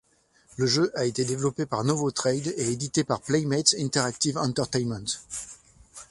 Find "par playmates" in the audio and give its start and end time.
3.03-3.75